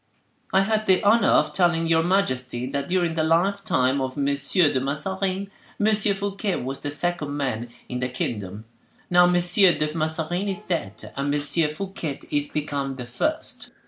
[0.51, 4.25] "I had the honor of telling your majesty, that during the lifetime of M.
[4.25, 5.93] de Mazarin, M.
[5.93, 8.65] Fouquet was the second man in the kingdom;
[9.11, 9.33] now M.
[9.35, 11.31] de Mazarin is dead, M.
[11.39, 13.69] Fouquet is become the first."